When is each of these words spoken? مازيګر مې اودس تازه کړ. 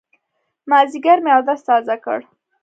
مازيګر 0.69 1.17
مې 1.23 1.31
اودس 1.35 1.59
تازه 1.67 1.95
کړ. 2.03 2.19